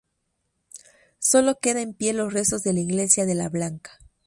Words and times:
Sólo 1.19 1.59
queda 1.59 1.79
en 1.83 1.93
pie 1.93 2.13
los 2.13 2.33
restos 2.33 2.63
de 2.63 2.73
la 2.73 2.79
iglesia 2.79 3.27
de 3.27 3.35
la 3.35 3.49
Blanca. 3.49 3.99